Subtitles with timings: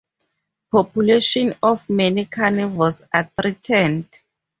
[0.71, 4.07] Populations of many carnivores are threatened.